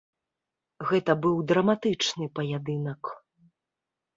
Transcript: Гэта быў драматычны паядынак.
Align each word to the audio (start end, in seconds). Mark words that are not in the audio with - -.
Гэта 0.91 1.11
быў 1.27 1.35
драматычны 1.51 2.25
паядынак. 2.39 3.01